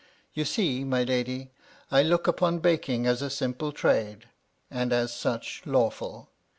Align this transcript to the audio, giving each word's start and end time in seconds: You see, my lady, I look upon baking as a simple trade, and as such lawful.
You 0.33 0.45
see, 0.45 0.83
my 0.83 1.03
lady, 1.03 1.51
I 1.91 2.01
look 2.01 2.25
upon 2.27 2.57
baking 2.57 3.05
as 3.05 3.21
a 3.21 3.29
simple 3.29 3.71
trade, 3.71 4.25
and 4.71 4.91
as 4.91 5.13
such 5.13 5.61
lawful. 5.63 6.31